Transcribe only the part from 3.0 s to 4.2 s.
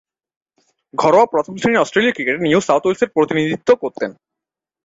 প্রতিনিধিত্ব করতেন।